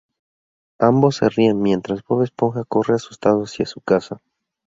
[0.79, 4.19] Ambos se ríen mientras Bob Esponja corre asustado hacia su casa.